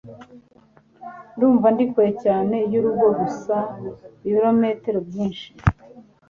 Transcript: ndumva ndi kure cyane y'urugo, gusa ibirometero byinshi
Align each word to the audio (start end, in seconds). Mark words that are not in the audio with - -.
ndumva 1.35 1.67
ndi 1.73 1.85
kure 1.91 2.11
cyane 2.23 2.55
y'urugo, 2.71 3.05
gusa 3.19 3.55
ibirometero 4.27 4.99
byinshi 5.07 5.47